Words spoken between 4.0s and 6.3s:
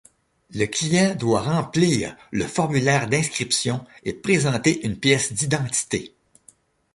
et présenter une pièce d'identité.